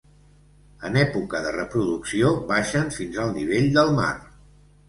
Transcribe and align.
En 0.89 0.97
època 1.01 1.41
de 1.43 1.51
reproducció 1.57 2.31
baixen 2.53 2.91
fins 2.99 3.23
al 3.27 3.33
nivell 3.39 3.73
del 3.77 3.97
mar. 4.01 4.13